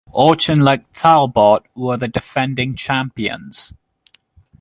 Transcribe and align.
Auchinleck 0.15 0.85
Talbot 0.93 1.67
were 1.75 1.95
the 1.95 2.07
defending 2.07 2.75
champions. 2.75 3.71